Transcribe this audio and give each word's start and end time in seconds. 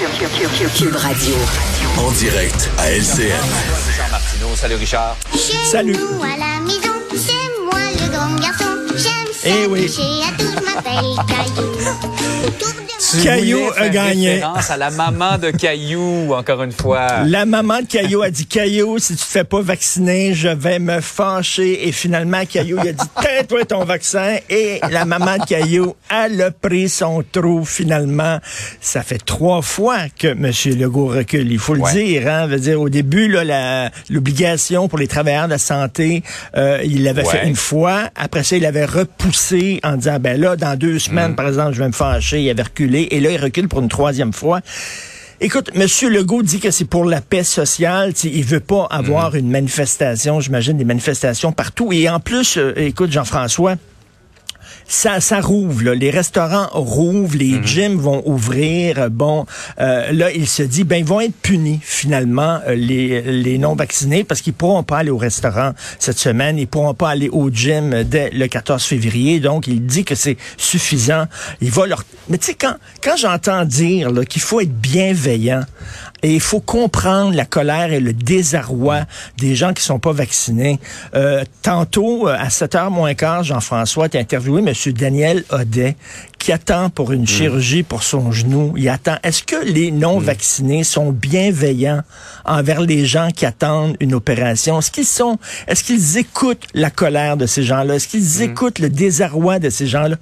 Cube 0.00 0.96
Radio. 0.96 1.34
En 1.98 2.10
direct 2.12 2.70
à 2.78 2.90
LCN. 2.90 3.34
Richard 3.86 4.10
Martineau. 4.10 4.56
Salut 4.56 4.76
Richard. 4.76 5.14
Salut. 5.70 5.92
Nous 5.92 6.22
à 6.22 6.38
la 6.38 6.58
maison, 6.64 6.94
c'est 7.14 7.62
moi 7.62 7.78
le 8.00 8.08
grand 8.10 8.34
garçon. 8.36 8.64
J'aime 8.96 9.30
ça 9.30 9.48
Eh 9.50 9.66
oui. 9.66 9.84
à 9.84 10.32
tout, 10.38 10.46
je 10.56 10.64
m'appelle 10.64 11.14
Caillou. 11.28 11.68
Autour 12.46 12.80
de 12.80 12.99
Caillou 13.22 13.60
a 13.76 13.88
gagné. 13.88 14.34
référence 14.34 14.70
à 14.70 14.76
la 14.76 14.90
maman 14.90 15.38
de 15.38 15.50
Caillou, 15.50 16.32
encore 16.32 16.62
une 16.62 16.72
fois. 16.72 17.24
La 17.26 17.44
maman 17.46 17.80
de 17.80 17.86
Caillou 17.86 18.22
a 18.22 18.30
dit 18.30 18.46
Caillou, 18.46 18.98
si 18.98 19.14
tu 19.14 19.18
te 19.22 19.24
fais 19.24 19.44
pas 19.44 19.60
vacciner, 19.60 20.32
je 20.34 20.48
vais 20.48 20.78
me 20.78 21.00
fâcher. 21.00 21.88
Et 21.88 21.92
finalement, 21.92 22.42
Caillou 22.46 22.78
il 22.82 22.88
a 22.90 22.92
dit 22.92 23.06
Tais-toi 23.20 23.64
ton 23.64 23.84
vaccin. 23.84 24.36
Et 24.48 24.80
la 24.90 25.04
maman 25.04 25.38
de 25.38 25.44
Caillou, 25.44 25.94
elle 26.10 26.40
a 26.42 26.50
pris 26.50 26.88
son 26.88 27.22
trou 27.30 27.64
finalement. 27.64 28.38
Ça 28.80 29.02
fait 29.02 29.18
trois 29.24 29.62
fois 29.62 29.98
que 30.18 30.28
M. 30.28 30.50
Legault 30.78 31.06
recule. 31.08 31.50
Il 31.50 31.58
faut 31.58 31.74
le 31.74 31.92
dire. 31.92 32.28
Hein? 32.28 32.46
Veut 32.46 32.60
dire, 32.60 32.80
au 32.80 32.88
début, 32.88 33.28
l'obligation 34.08 34.88
pour 34.88 34.98
les 34.98 35.08
travailleurs 35.08 35.46
de 35.46 35.50
la 35.50 35.58
santé, 35.58 36.22
euh, 36.56 36.80
il 36.84 37.02
l'avait 37.04 37.20
Ouais. 37.26 37.38
fait 37.40 37.46
une 37.46 37.56
fois. 37.56 38.08
Après 38.16 38.42
ça, 38.44 38.56
il 38.56 38.64
avait 38.64 38.84
repoussé 38.86 39.78
en 39.82 39.96
disant 39.96 40.18
ben 40.20 40.40
là, 40.40 40.56
dans 40.56 40.76
deux 40.76 40.94
Mm. 40.94 40.98
semaines, 41.00 41.34
par 41.34 41.48
exemple, 41.48 41.72
je 41.74 41.80
vais 41.82 41.88
me 41.88 41.92
fâcher. 41.92 42.40
Il 42.40 42.48
avait 42.50 42.62
reculé. 42.62 42.99
Et 43.10 43.20
là, 43.20 43.30
il 43.30 43.38
recule 43.38 43.68
pour 43.68 43.80
une 43.80 43.88
troisième 43.88 44.32
fois. 44.32 44.60
Écoute, 45.42 45.70
M. 45.74 45.86
Legault 46.10 46.42
dit 46.42 46.60
que 46.60 46.70
c'est 46.70 46.84
pour 46.84 47.04
la 47.04 47.22
paix 47.22 47.44
sociale. 47.44 48.12
Tu 48.12 48.20
sais, 48.20 48.30
il 48.34 48.44
veut 48.44 48.60
pas 48.60 48.86
avoir 48.90 49.34
une 49.34 49.50
manifestation, 49.50 50.38
j'imagine 50.40 50.76
des 50.76 50.84
manifestations 50.84 51.50
partout. 51.50 51.92
Et 51.92 52.10
en 52.10 52.20
plus, 52.20 52.58
euh, 52.58 52.74
écoute, 52.76 53.10
Jean-François, 53.10 53.76
ça, 54.90 55.20
ça 55.20 55.40
rouvre. 55.40 55.84
Là. 55.84 55.94
Les 55.94 56.10
restaurants 56.10 56.68
rouvrent, 56.72 57.36
les 57.36 57.62
gyms 57.62 57.96
vont 57.96 58.22
ouvrir. 58.26 59.08
Bon, 59.08 59.46
euh, 59.80 60.10
là, 60.10 60.32
il 60.32 60.48
se 60.48 60.64
dit, 60.64 60.82
ben, 60.82 60.96
ils 60.96 61.04
vont 61.04 61.20
être 61.20 61.34
punis 61.40 61.78
finalement 61.80 62.58
euh, 62.66 62.74
les, 62.74 63.22
les 63.22 63.56
non 63.58 63.76
vaccinés 63.76 64.24
parce 64.24 64.40
qu'ils 64.40 64.52
pourront 64.52 64.82
pas 64.82 64.98
aller 64.98 65.10
au 65.10 65.16
restaurant 65.16 65.72
cette 66.00 66.18
semaine, 66.18 66.58
ils 66.58 66.66
pourront 66.66 66.94
pas 66.94 67.10
aller 67.10 67.28
au 67.28 67.50
gym 67.50 68.02
dès 68.02 68.30
le 68.30 68.48
14 68.48 68.82
février. 68.82 69.38
Donc, 69.38 69.68
il 69.68 69.86
dit 69.86 70.04
que 70.04 70.16
c'est 70.16 70.36
suffisant. 70.56 71.26
Il 71.60 71.70
va 71.70 71.86
leur. 71.86 72.02
Mais 72.28 72.38
tu 72.38 72.46
sais, 72.46 72.54
quand 72.54 72.74
quand 73.02 73.16
j'entends 73.16 73.64
dire 73.64 74.10
qu'il 74.28 74.42
faut 74.42 74.60
être 74.60 74.74
bienveillant 74.74 75.62
et 76.22 76.34
il 76.34 76.40
faut 76.40 76.60
comprendre 76.60 77.34
la 77.34 77.44
colère 77.44 77.92
et 77.92 78.00
le 78.00 78.12
désarroi 78.12 79.00
des 79.38 79.54
gens 79.54 79.72
qui 79.72 79.82
sont 79.82 79.98
pas 79.98 80.12
vaccinés. 80.12 80.78
Euh, 81.14 81.44
tantôt, 81.62 82.28
euh, 82.28 82.36
à 82.38 82.48
7h 82.48 82.90
moins 82.90 83.14
quart, 83.14 83.42
Jean-François, 83.42 84.08
tu 84.08 84.18
interviewé 84.18 84.60
M. 84.60 84.74
Daniel 84.88 85.44
Audet, 85.50 85.96
qui 86.38 86.52
attend 86.52 86.90
pour 86.90 87.12
une 87.12 87.26
chirurgie 87.26 87.82
pour 87.82 88.02
son 88.02 88.32
genou. 88.32 88.74
Il 88.76 88.88
attend. 88.88 89.16
Est-ce 89.22 89.42
que 89.42 89.64
les 89.64 89.90
non-vaccinés 89.90 90.84
sont 90.84 91.12
bienveillants 91.12 92.02
envers 92.44 92.80
les 92.80 93.04
gens 93.04 93.28
qui 93.34 93.46
attendent 93.46 93.96
une 94.00 94.14
opération? 94.14 94.78
Est-ce 94.78 94.90
qu'ils 94.90 95.06
sont, 95.06 95.38
est-ce 95.68 95.84
qu'ils 95.84 96.16
écoutent 96.16 96.66
la 96.74 96.90
colère 96.90 97.36
de 97.36 97.46
ces 97.46 97.62
gens-là? 97.62 97.96
Est-ce 97.96 98.08
qu'ils 98.08 98.42
écoutent 98.42 98.78
le 98.78 98.88
désarroi 98.88 99.58
de 99.58 99.70
ces 99.70 99.86
gens-là? 99.86 100.16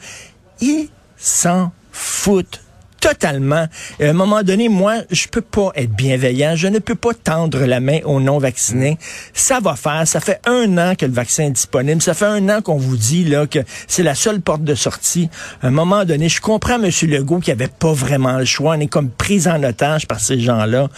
Ils 0.61 0.89
s'en 1.17 1.71
foutent 1.93 2.61
totalement. 3.01 3.67
Et 4.01 4.07
à 4.07 4.11
un 4.11 4.15
moment 4.15 4.43
donné, 4.43 4.69
moi, 4.69 4.97
je 5.11 5.27
peux 5.29 5.41
pas 5.41 5.71
être 5.75 5.91
bienveillant. 5.91 6.57
Je 6.57 6.69
ne 6.69 6.79
peux 6.79 6.95
pas 6.95 7.15
tendre 7.15 7.65
la 7.65 7.81
main 7.81 8.01
aux 8.05 8.21
non-vaccinés. 8.21 8.99
Ça 9.33 9.61
va 9.61 9.77
faire. 9.77 10.07
Ça 10.07 10.21
fait 10.21 10.41
un 10.47 10.79
an 10.79 10.95
que 10.95 11.07
le 11.07 11.13
vaccin 11.13 11.45
est 11.45 11.51
disponible. 11.51 12.03
Ça 12.03 12.15
fait 12.15 12.27
un 12.27 12.49
an 12.49 12.61
qu'on 12.63 12.77
vous 12.77 12.97
dit 12.97 13.25
là 13.25 13.47
que 13.47 13.61
c'est 13.87 14.03
la 14.03 14.15
seule 14.15 14.41
porte 14.41 14.65
de 14.65 14.75
sortie. 14.75 15.29
À 15.63 15.69
un 15.69 15.71
moment 15.71 16.05
donné, 16.05 16.29
je 16.29 16.41
comprends 16.41 16.83
M. 16.83 16.91
Legault 17.03 17.41
qui 17.41 17.51
avait 17.51 17.69
pas 17.69 17.93
vraiment 17.93 18.39
le 18.39 18.45
choix. 18.45 18.75
On 18.77 18.81
est 18.81 18.87
comme 18.87 19.11
pris 19.11 19.49
en 19.49 19.63
otage 19.63 20.07
par 20.07 20.21
ces 20.21 20.41
gens-là. 20.41 20.89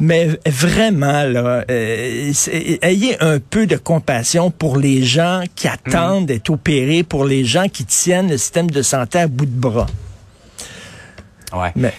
Mais 0.00 0.38
vraiment, 0.46 1.24
là, 1.24 1.64
euh, 1.68 2.32
ayez 2.82 3.20
un 3.20 3.40
peu 3.40 3.66
de 3.66 3.76
compassion 3.76 4.50
pour 4.50 4.76
les 4.76 5.02
gens 5.02 5.42
qui 5.56 5.66
attendent 5.66 6.26
d'être 6.26 6.50
opérés, 6.50 7.02
pour 7.02 7.24
les 7.24 7.44
gens 7.44 7.68
qui 7.68 7.84
tiennent 7.84 8.30
le 8.30 8.38
système 8.38 8.70
de 8.70 8.82
santé 8.82 9.18
à 9.18 9.26
bout 9.26 9.46
de 9.46 9.50
bras. 9.50 9.86
Ouais. 11.52 11.72
Mais- 11.76 11.92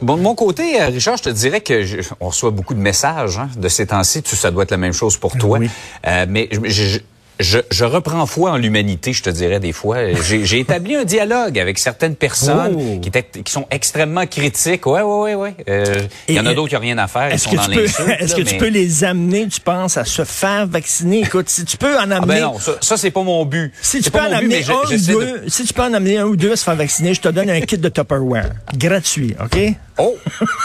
Bon, 0.00 0.16
de 0.16 0.22
mon 0.22 0.36
côté, 0.36 0.80
euh, 0.80 0.86
Richard, 0.86 1.16
je 1.16 1.24
te 1.24 1.30
dirais 1.30 1.60
que 1.60 1.82
je- 1.82 1.96
on 2.20 2.28
reçoit 2.28 2.50
beaucoup 2.52 2.74
de 2.74 2.78
messages 2.78 3.38
hein, 3.38 3.48
de 3.56 3.68
ces 3.68 3.86
temps-ci. 3.88 4.22
Tu, 4.22 4.36
ça 4.36 4.52
doit 4.52 4.62
être 4.62 4.70
la 4.70 4.76
même 4.76 4.92
chose 4.92 5.16
pour 5.16 5.36
toi. 5.36 5.58
Oui. 5.58 5.68
Euh, 6.06 6.26
mais 6.28 6.48
je, 6.52 6.60
je- 6.68 6.98
je, 7.42 7.58
je 7.70 7.84
reprends 7.84 8.24
foi 8.26 8.52
en 8.52 8.56
l'humanité, 8.56 9.12
je 9.12 9.22
te 9.22 9.30
dirais 9.30 9.60
des 9.60 9.72
fois. 9.72 9.98
J'ai 10.22 10.58
établi 10.60 10.96
un 10.96 11.04
dialogue 11.04 11.58
avec 11.58 11.78
certaines 11.78 12.16
personnes 12.16 12.76
Oh. 12.76 12.98
qui, 13.00 13.08
étaient, 13.08 13.22
qui 13.44 13.52
sont 13.52 13.66
extrêmement 13.70 14.26
critiques. 14.26 14.86
Ouais, 14.86 15.02
ouais, 15.02 15.20
ouais, 15.22 15.34
ouais. 15.34 15.54
Euh, 15.68 15.84
Il 16.28 16.34
y 16.34 16.40
en 16.40 16.46
a 16.46 16.52
Et- 16.52 16.54
d'autres 16.54 16.68
qui 16.70 16.74
n'ont 16.74 16.80
rien 16.80 16.98
à 16.98 17.06
faire. 17.08 17.28
Ils 17.30 17.34
Est-ce 17.34 17.44
sont 17.44 17.50
que, 17.50 17.56
dans 17.56 17.62
tu 17.64 17.70
peux, 17.74 17.82
l'insulte. 17.82 18.08
est-ce 18.20 18.30
là, 18.32 18.36
que 18.42 18.48
tu 18.48 18.52
mais- 18.54 18.58
peux 18.58 18.68
les 18.68 19.04
amener, 19.04 19.48
tu 19.48 19.60
penses, 19.60 19.96
à 19.96 20.04
se 20.04 20.24
faire 20.24 20.66
vacciner? 20.66 21.20
Écoute, 21.22 21.48
si 21.48 21.64
tu 21.64 21.76
peux 21.76 21.94
en 21.96 22.10
Ah 22.10 22.16
amener... 22.16 22.26
ben 22.26 22.40
non, 22.42 22.58
ça, 22.58 22.72
ça 22.80 22.96
c'est 22.96 23.10
pas 23.10 23.22
mon 23.22 23.44
but. 23.44 23.72
Si 23.82 24.00
tu 24.00 24.10
peux 24.10 24.20
en 24.20 24.28
but, 24.28 24.34
amener 24.34 24.62
je- 24.62 24.72
un 24.72 24.74
ou 24.76 24.86
de- 24.90 25.06
deux, 25.06 25.42
si 25.48 25.64
tu 25.64 25.72
peux 25.74 25.82
en 25.82 25.92
amener 25.92 26.18
un 26.18 26.24
ou 26.24 26.36
deux 26.36 26.52
à 26.52 26.56
se 26.56 26.64
faire 26.64 26.76
vacciner, 26.76 27.14
je 27.14 27.20
te 27.20 27.28
donne 27.28 27.50
un 27.50 27.60
kit 27.60 27.78
de 27.78 27.88
Tupperware. 27.88 28.50
Gratuit, 28.76 29.34
OK? 29.42 29.58
Oh! 29.98 30.16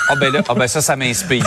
Ah 0.09 0.15
ben 0.15 0.31
là, 0.31 0.41
ah 0.47 0.53
ben 0.55 0.67
ça, 0.67 0.81
ça 0.81 0.95
m'inspire. 0.95 1.43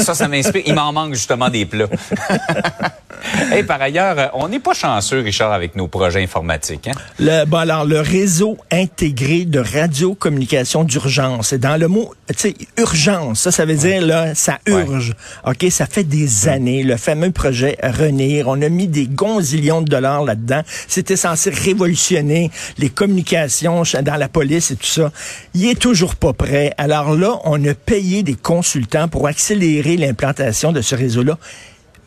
Ça, 0.00 0.14
ça 0.14 0.28
m'inspire. 0.28 0.62
Il 0.66 0.74
m'en 0.74 0.92
manque 0.92 1.14
justement 1.14 1.48
des 1.48 1.64
plats. 1.64 1.86
Et 3.56 3.62
par 3.62 3.80
ailleurs, 3.80 4.30
on 4.34 4.48
n'est 4.48 4.60
pas 4.60 4.74
chanceux, 4.74 5.20
Richard, 5.20 5.52
avec 5.52 5.76
nos 5.76 5.88
projets 5.88 6.22
informatiques. 6.22 6.88
Hein? 6.88 6.92
Le, 7.18 7.44
bon, 7.44 7.58
alors, 7.58 7.84
le 7.84 8.00
réseau 8.00 8.56
intégré 8.70 9.44
de 9.44 9.58
radiocommunication 9.58 10.84
d'urgence. 10.84 11.54
Dans 11.54 11.78
le 11.78 11.88
mot, 11.88 12.14
tu 12.28 12.34
sais, 12.36 12.54
urgence, 12.78 13.40
ça, 13.40 13.52
ça 13.52 13.64
veut 13.64 13.76
dire, 13.76 14.04
là, 14.04 14.34
ça 14.34 14.58
urge. 14.66 15.14
OK? 15.46 15.66
Ça 15.70 15.86
fait 15.86 16.04
des 16.04 16.48
années, 16.48 16.82
le 16.82 16.96
fameux 16.96 17.30
projet 17.30 17.76
Renir. 17.82 18.48
On 18.48 18.60
a 18.62 18.68
mis 18.68 18.88
des 18.88 19.06
gonzillions 19.06 19.82
de 19.82 19.88
dollars 19.88 20.24
là-dedans. 20.24 20.62
C'était 20.88 21.16
censé 21.16 21.50
révolutionner 21.50 22.50
les 22.78 22.88
communications 22.88 23.82
dans 24.02 24.16
la 24.16 24.28
police 24.28 24.70
et 24.70 24.76
tout 24.76 24.86
ça. 24.86 25.12
Il 25.54 25.66
est 25.66 25.78
toujours 25.78 26.16
pas 26.16 26.32
prêt. 26.32 26.74
Alors 26.78 27.14
là, 27.14 27.38
on 27.44 27.62
a 27.64 27.74
payé 27.74 28.22
des 28.22 28.34
consultants 28.34 29.08
pour 29.08 29.26
accélérer 29.26 29.96
l'implantation 29.96 30.72
de 30.72 30.80
ce 30.80 30.94
réseau-là. 30.94 31.38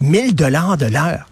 1000 0.01 0.35
dollars 0.35 0.77
de 0.77 0.85
l'heure. 0.87 1.29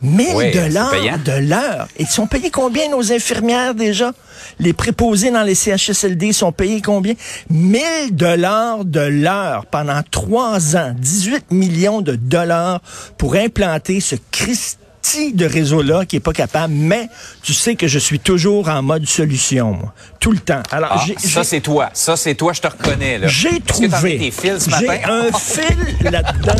1000 0.00 0.34
Ouais, 0.36 0.52
c'est 0.52 0.68
dollars 0.68 0.92
de 1.24 1.32
l'heure. 1.48 1.88
Ils 1.98 2.06
sont 2.06 2.28
payés 2.28 2.50
combien 2.50 2.88
nos 2.88 3.12
infirmières 3.12 3.74
déjà? 3.74 4.12
Les 4.60 4.72
préposés 4.72 5.32
dans 5.32 5.42
les 5.42 5.56
CHSLD 5.56 6.32
sont 6.32 6.52
payés 6.52 6.80
combien? 6.80 7.14
1000 7.50 7.82
dollars 8.12 8.84
de 8.84 9.00
l'heure 9.00 9.66
pendant 9.66 10.00
trois 10.08 10.76
ans. 10.76 10.94
18 10.96 11.50
millions 11.50 12.00
de 12.00 12.14
dollars 12.14 12.80
pour 13.16 13.34
implanter 13.34 13.98
ce 14.00 14.14
Christi 14.30 15.32
de 15.32 15.46
réseau-là 15.46 16.04
qui 16.04 16.14
est 16.16 16.20
pas 16.20 16.32
capable. 16.32 16.74
Mais 16.74 17.08
tu 17.42 17.52
sais 17.52 17.74
que 17.74 17.88
je 17.88 17.98
suis 17.98 18.20
toujours 18.20 18.68
en 18.68 18.82
mode 18.82 19.04
solution, 19.08 19.72
moi. 19.72 19.92
Tout 20.20 20.30
le 20.30 20.38
temps. 20.38 20.62
Alors, 20.70 20.90
Ah, 20.92 21.02
j'ai- 21.04 21.18
ça, 21.18 21.42
c'est 21.42 21.60
toi. 21.60 21.90
Ça, 21.92 22.16
c'est 22.16 22.36
toi, 22.36 22.52
je 22.52 22.60
te 22.60 22.68
reconnais. 22.68 23.18
là. 23.18 23.26
j'ai 23.26 23.58
trouvé. 23.60 24.30
J'ai 24.78 25.04
un 25.04 25.26
fil 25.36 25.96
là-dedans. 26.10 26.54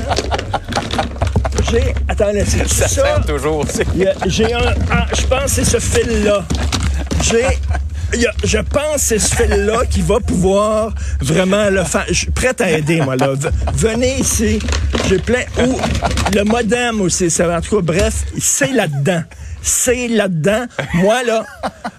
J'ai. 2.18 2.24
Attends, 2.24 2.32
là, 2.38 2.44
c'est 2.46 2.68
Ça 2.68 2.88
ça? 2.88 3.02
sert 3.04 3.26
toujours. 3.26 3.64
J'ai 4.26 4.52
un. 4.54 4.74
je 5.16 5.26
pense 5.26 5.42
que 5.44 5.50
c'est 5.50 5.64
ce 5.64 5.78
fil-là. 5.78 6.44
J'ai. 7.22 7.46
je 8.44 8.58
pense 8.58 8.94
que 8.94 8.98
c'est 9.00 9.18
ce 9.18 9.34
fil-là 9.36 9.84
qui 9.90 10.00
va 10.02 10.18
pouvoir 10.20 10.94
vraiment 11.20 11.68
le 11.70 11.84
faire. 11.84 12.04
Je 12.08 12.14
suis 12.14 12.30
prêt 12.30 12.54
à 12.60 12.70
aider, 12.70 13.00
moi, 13.00 13.16
là. 13.16 13.32
Venez 13.74 14.18
ici. 14.18 14.58
J'ai 15.08 15.18
plein. 15.18 15.42
Ou 15.66 15.78
le 16.34 16.42
modem 16.44 17.00
aussi. 17.00 17.30
ça 17.30 17.46
va- 17.46 17.58
En 17.58 17.60
tout 17.60 17.76
cas, 17.76 17.82
bref, 17.82 18.24
c'est 18.40 18.72
là-dedans. 18.72 19.22
C'est 19.62 20.08
là-dedans. 20.08 20.66
Moi, 20.94 21.22
là, 21.24 21.44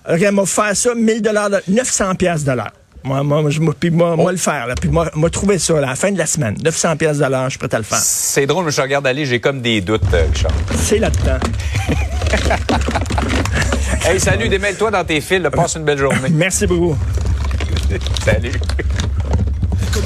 regarde, 0.05 0.35
m'a 0.35 0.45
faire 0.45 0.75
ça, 0.75 0.95
1000 0.95 1.21
dollars, 1.21 1.49
900 1.67 2.15
pièces 2.15 2.43
de 2.43 2.51
l'heure. 2.53 2.71
Moi, 3.03 3.23
moi, 3.23 3.49
je, 3.49 3.59
moi, 3.61 3.73
puis 3.79 3.89
moi, 3.91 4.15
moi, 4.15 4.31
le 4.31 4.37
faire, 4.37 4.67
là. 4.67 4.75
Puis 4.75 4.89
moi, 4.89 5.09
moi, 5.15 5.29
trouver 5.29 5.57
ça, 5.57 5.73
là, 5.79 5.87
à 5.87 5.89
la 5.91 5.95
fin 5.95 6.11
de 6.11 6.17
la 6.17 6.25
semaine. 6.25 6.55
900 6.63 6.97
pièces 6.97 7.17
de 7.19 7.25
l'heure, 7.25 7.45
je 7.45 7.51
suis 7.51 7.59
prêt 7.59 7.73
à 7.73 7.77
le 7.77 7.83
faire. 7.83 7.97
C'est 7.97 8.45
drôle, 8.45 8.65
mais 8.65 8.71
je 8.71 8.81
regarde 8.81 9.07
aller, 9.07 9.25
j'ai 9.25 9.39
comme 9.39 9.61
des 9.61 9.79
doutes, 9.81 10.01
euh, 10.13 10.25
Richard. 10.31 10.51
C'est 10.75 10.99
là-dedans. 10.99 11.39
Hey, 14.05 14.19
salut, 14.19 14.47
démêle-toi 14.49 14.91
dans 14.91 15.03
tes 15.03 15.19
fils. 15.19 15.39
là. 15.41 15.51
Passe 15.51 15.75
une 15.75 15.83
belle 15.83 15.97
journée. 15.97 16.19
Merci 16.31 16.65
beaucoup. 16.65 16.95
Salut. 18.23 18.53